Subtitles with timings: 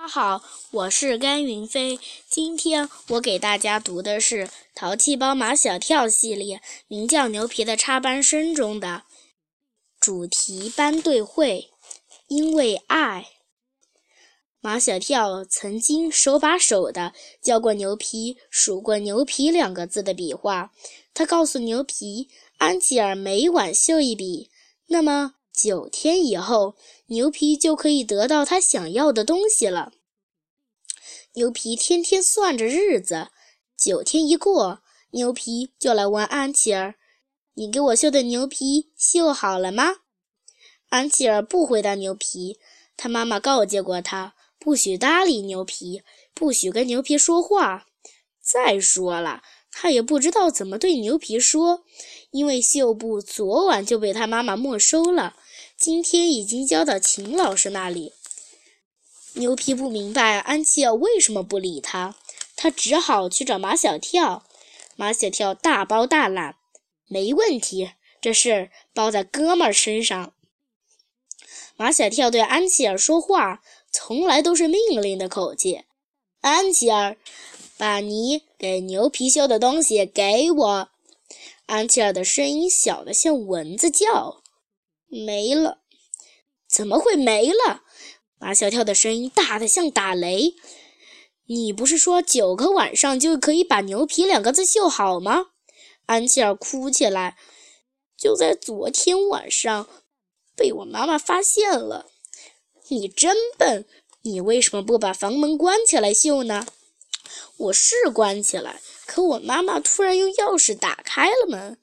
[0.00, 1.98] 大家好，我是甘云飞。
[2.26, 9.02] 今天我给大家读的是《淘气包马小跳》系列名叫《牛皮的插班生》中的
[10.00, 11.68] 主题班队会。
[12.28, 13.26] 因为爱，
[14.62, 17.12] 马小跳曾经手把手的
[17.42, 20.72] 教过牛皮数过“牛皮”两个字的笔画。
[21.12, 24.48] 他告诉牛皮，安吉尔每晚绣一笔，
[24.86, 25.34] 那么。
[25.62, 26.74] 九天以后，
[27.08, 29.92] 牛皮就可以得到他想要的东西了。
[31.34, 33.28] 牛皮天天算着日子，
[33.76, 36.94] 九天一过，牛皮就来问安琪儿
[37.56, 39.96] ：“你给我绣的牛皮绣好了吗？”
[40.88, 42.58] 安琪儿不回答牛皮，
[42.96, 47.86] 他妈妈告诫过他，不许搭理牛皮，不许跟牛皮说话。
[48.40, 51.84] 再说了，他也不知道怎么对牛皮说。
[52.32, 55.34] 因为绣布昨晚就被他妈妈没收了，
[55.80, 58.12] 今天已经交到秦老师那里。
[59.32, 62.16] 牛皮不明白安琪儿为什么不理他，
[62.54, 64.44] 他只好去找马小跳。
[64.96, 66.56] 马小跳大包大揽，
[67.06, 70.34] 没问题，这事包在哥们儿身上。
[71.78, 75.84] 马小跳对安琪儿说话从来都是命令的口气
[76.42, 77.16] ：“安琪儿，
[77.78, 80.90] 把你给牛皮修的东西给我。”
[81.64, 84.42] 安琪儿的声音小得像蚊子叫，
[85.10, 85.80] 没了，
[86.68, 87.82] 怎么会没了？
[88.38, 90.54] 马小跳的声音大得像打雷。
[91.46, 95.46] 你不是说九个晚上就可以把“牛皮”两个字绣好吗？
[96.06, 97.36] 安琪儿哭起来。
[98.16, 99.88] 就在昨天晚上，
[100.54, 102.06] 被我妈妈发现了。
[102.88, 103.86] 你真笨，
[104.22, 106.66] 你为什么不把房门关起来绣呢？
[107.56, 108.80] 我是关起来。
[109.06, 111.78] 可我妈妈突然用钥匙打开了门，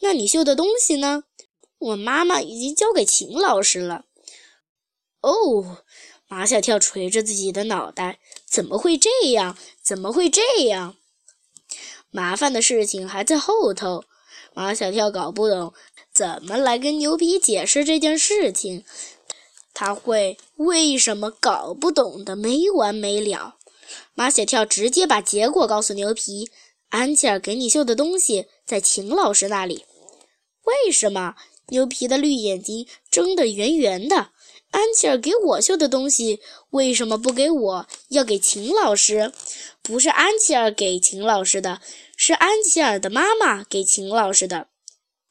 [0.00, 1.24] 那你绣的东西呢？
[1.84, 4.06] 我妈妈已经交给秦老师了。
[5.20, 5.84] 哦，
[6.28, 9.58] 马小跳捶着自己的脑袋，怎么会这样？
[9.82, 10.96] 怎么会这样？
[12.10, 14.04] 麻烦的事情还在后头。
[14.54, 15.74] 马小跳搞不懂
[16.12, 18.84] 怎么来跟牛皮解释这件事情，
[19.74, 23.56] 他会为什么搞不懂的没完没了。
[24.14, 26.50] 马小跳直接把结果告诉牛皮
[26.90, 29.84] ：“安琪儿给你绣的东西在秦老师那里。”
[30.64, 31.34] 为什么？
[31.68, 34.30] 牛皮的绿眼睛睁得圆圆的。
[34.70, 39.32] 安琪儿给我绣的东西为什么不给我，要给秦老师？
[39.82, 41.80] 不是安琪儿给秦老师的，
[42.16, 44.66] 是安琪儿的妈妈给秦老师的。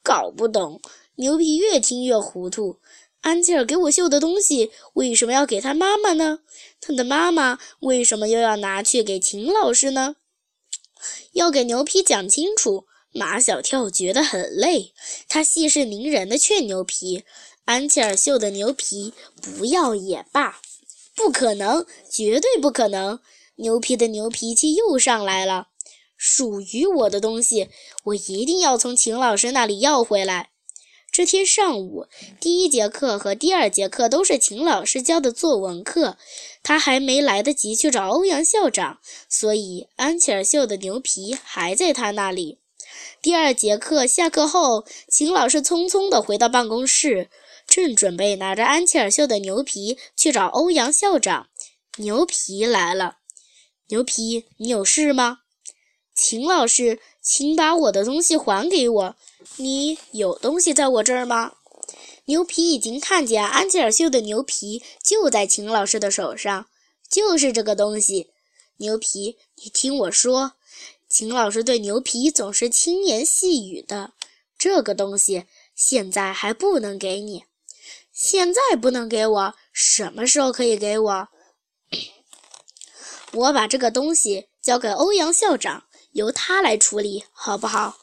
[0.01, 0.81] 搞不懂。
[1.15, 2.77] 牛皮越听越糊涂。
[3.21, 6.39] 安琪儿给我绣的东西为什么要给他妈妈呢？
[6.81, 10.15] 他的妈妈为什么又要拿去给秦老师呢？
[11.33, 12.85] 要给牛皮讲清楚。
[13.13, 14.93] 马小跳觉得很累，
[15.29, 17.23] 他息事宁人的劝牛皮
[17.65, 20.59] ：“安琪儿绣的牛皮不要也罢。”
[21.15, 23.19] 不可能，绝对不可能！
[23.57, 25.67] 牛皮的牛脾气又上来了。
[26.17, 27.69] 属于我的东西，
[28.05, 30.49] 我一定要从秦老师那里要回来。
[31.11, 32.07] 这天上午，
[32.39, 36.17] 第一节课和第二节课都是秦老师教的作文课，
[36.63, 38.97] 他还没来得及去找欧阳校长，
[39.29, 42.57] 所以安琪儿绣的牛皮还在他那里。
[43.23, 47.29] 第二节课下课后，秦老师匆匆地回到办公室，
[47.65, 51.47] 正准备拿着安琪儿绣的牛皮去找欧阳校长。
[51.99, 53.19] 牛皮来了，
[53.87, 55.39] 牛皮，你有事吗？
[56.13, 59.15] 秦老师，请把我的东西还给我。
[59.55, 61.53] 你有东西在我这儿吗？
[62.25, 66.65] 牛皮已经看见安琪尔绣的牛皮就在秦老师的手上，
[67.09, 68.31] 就是这个东西。
[68.79, 70.55] 牛皮，你听我说，
[71.13, 74.13] 秦老师对牛皮总是轻言细语的。
[74.57, 77.45] 这个东西现在还不能给你，
[78.11, 81.27] 现在不能给我，什么时候可以给我？
[83.33, 87.99] 我把这个东西交给欧阳校长，由他来处理，好不好？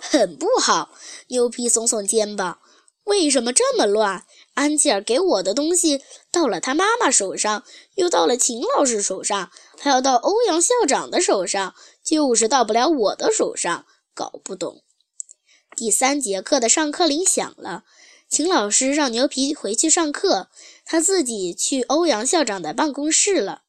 [0.00, 0.92] 很不好，
[1.28, 2.60] 牛皮耸耸肩膀。
[3.04, 4.26] 为什么这么乱？
[4.58, 6.02] 安琪儿给我的东西
[6.32, 7.62] 到了他妈妈手上，
[7.94, 13.86] 又到了秦老师手上，还要到欧阳校长的手上，就是到不了我的手上。
[14.14, 14.82] 搞不懂。
[15.76, 17.84] 第三节课的上课铃响了，
[18.28, 20.48] 秦老师让牛皮回去上课，
[20.84, 23.62] 他自己去欧阳校长的办公室了。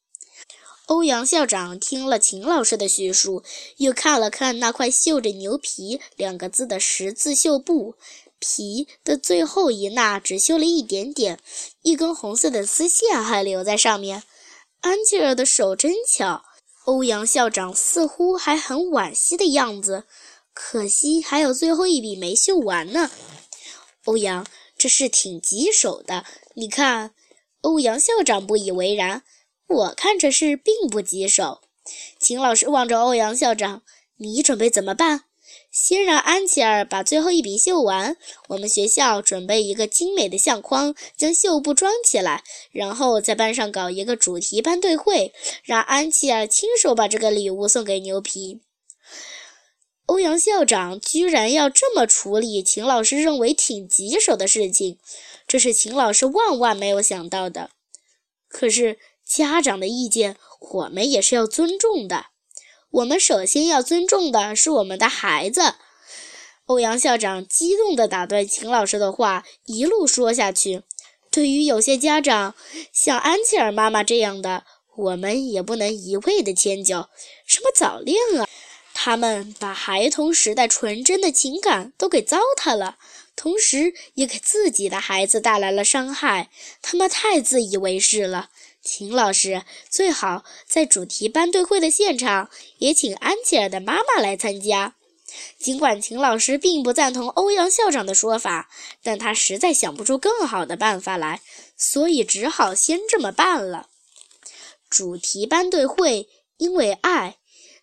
[0.86, 3.44] 欧阳校长听了秦老师的叙述，
[3.76, 7.94] 又看了看那块绣着“牛皮”两个字的十字绣布，
[8.40, 11.38] 皮的最后一捺只绣了一点点，
[11.82, 14.24] 一根红色的丝线还留在上面。
[14.80, 16.42] 安琪儿的手真巧。
[16.86, 20.04] 欧阳校长似乎还很惋惜的样子，
[20.54, 23.10] 可惜还有最后一笔没绣完呢。
[24.06, 24.46] 欧阳，
[24.76, 27.14] 这事挺棘手的，你看。
[27.62, 29.22] 欧阳校长不以为然
[29.68, 31.60] ：“我看这事并不棘手。”
[32.18, 33.82] 秦老师望着欧阳校长
[34.16, 35.24] ：“你准备怎么办？”
[35.70, 38.16] 先让安琪儿把最后一笔绣完。
[38.48, 45.32] 我们学校准备一个精美的相框，将绣布装起来，然后在班上搞一个主题班对会，
[45.62, 48.60] 让安琪儿亲手把这个礼物送给牛皮。
[50.06, 54.98] 欧阳校长居然要这么处理秦老师认为挺棘手的事情，
[55.46, 57.70] 这是秦老师万万没有想到的。
[58.48, 62.29] 可是家长的意见，我们也是要尊重的。
[62.90, 65.74] 我们首先要尊重的是我们的孩子。
[66.66, 70.82] 欧阳校长激动地打断秦老师的话，一路说下去。
[71.30, 72.56] 对于有些家长，
[72.92, 74.64] 像安琪儿妈妈这样的，
[74.96, 77.06] 我们也不能一味地迁就。
[77.46, 78.48] 什么早恋啊，
[78.92, 82.96] 他们把孩童时代纯真的情感都给糟蹋了，
[83.36, 86.50] 同时也给自己的孩子带来了伤害。
[86.82, 88.50] 他们太自以为是了。
[88.82, 92.48] 秦老师最好在主题班队会的现场
[92.78, 94.94] 也请安琪儿的妈妈来参加。
[95.58, 98.68] 尽管秦老师并不赞同欧阳校长的说法，
[99.02, 101.40] 但他实在想不出更好的办法来，
[101.76, 103.88] 所以只好先这么办了。
[104.88, 107.36] 主题班队会因为爱，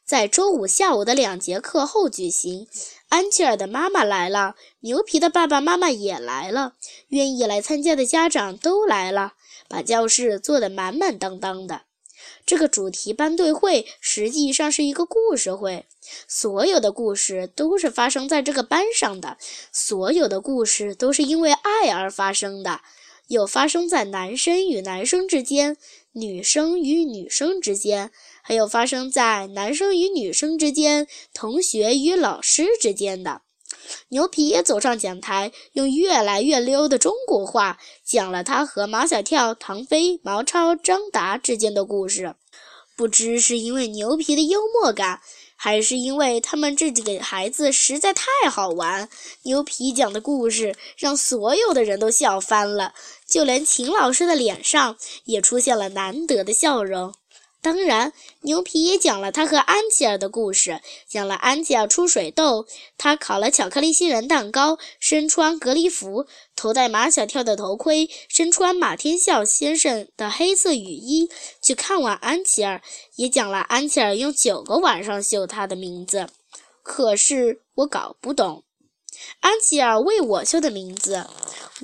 [0.03, 2.67] 在周五下午的两节课后举行。
[3.07, 6.73] 安琪儿的妈妈来了，牛皮的爸爸妈妈也来了，
[7.07, 9.35] 愿意来参加的家长都来了。
[9.67, 11.81] 把教室坐得满满当当的。
[12.45, 15.85] 这个主题班队会实际上是一个故事会，
[16.27, 19.37] 所有的故事都是发生在这个班上的，
[19.71, 22.81] 所有的故事都是因为爱而发生的，
[23.27, 25.77] 有发生在男生与男生之间，
[26.13, 28.11] 女生与女生之间，
[28.41, 33.41] 还有发生在男生与女生之间，同学与老师之间的。
[34.09, 42.35] 牛皮也走上讲台，用越来越溜的中国话讲了他和马小跳、唐飞、毛超、张达之间的故事。
[42.95, 45.21] 不知是因为牛皮的幽默感，
[45.55, 49.07] 还是因为他们这几个孩子实在太好玩，
[49.43, 52.93] 牛皮讲的故事让所有的人都笑翻了，
[53.27, 57.13] 就连秦老师的脸上也出现了难得的笑容。
[57.67, 62.65] 当然，牛皮也讲了他和安琪儿的故事，讲了安琪儿出水痘，
[62.97, 71.29] 他烤了巧克力杏仁蛋糕，身穿隔离服，头戴马小跳的头盔，身穿马天笑先生的黑色雨衣
[71.61, 72.81] 去看望安琪儿，
[73.17, 76.29] 也讲了安琪儿用九个晚上绣他的名字。
[76.81, 78.63] 可是我搞不懂。
[79.39, 81.27] 安琪儿为我绣的名字，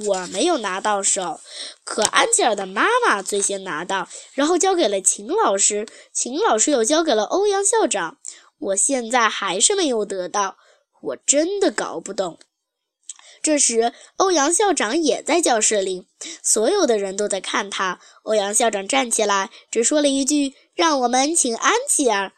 [0.07, 1.39] 我没有拿到手，
[1.83, 8.17] 可安琪儿的妈妈最先拿到，然后交给了秦老师，秦老师又交给了欧阳校长。
[8.59, 10.57] 我现在还是没有得到，
[11.01, 12.39] 我真的搞不懂。
[13.41, 16.07] 这时，欧阳校长也在教室里，
[16.41, 17.99] 所有的人都在看他。
[18.23, 22.31] 欧阳校长站起来，只说了一句：“让我们请安琪儿。”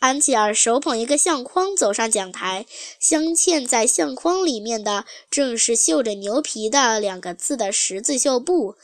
[0.00, 2.66] 安琪儿手捧一个相框走上讲台，
[3.00, 8.76] 镶嵌在相框里面的正是绣着“牛皮”的两个字的十字绣布。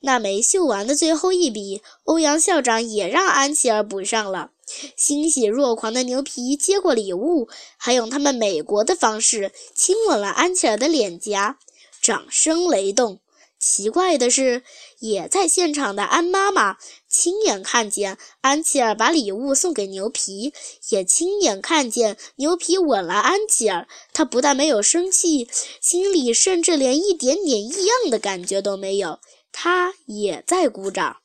[0.00, 4.50] 那枚绣完的最后一笔，欧阳校长也让安琪儿补上了。
[4.96, 11.58] 欣喜若狂的牛皮接过礼物，还用他们美国的方式亲吻了安琪儿的脸颊，
[12.00, 13.20] 掌声雷动。
[13.62, 14.64] 奇怪的是，
[14.98, 16.78] 也在现场的安妈妈
[17.08, 20.52] 亲眼看见安琪儿把礼物送给牛皮，
[20.88, 23.86] 也亲眼看见牛皮吻了安琪儿。
[24.12, 25.48] 她不但没有生气，
[25.80, 29.20] 心里甚至连一点点异样的感觉都没有。
[29.52, 31.18] 她也在鼓掌。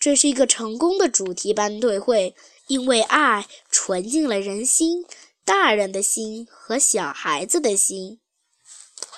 [0.00, 2.34] 这是一个成功的主题班对会，
[2.66, 5.04] 因为爱纯净了人心，
[5.44, 8.20] 大人的心和小孩子的心。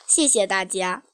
[0.08, 1.05] 谢谢大家。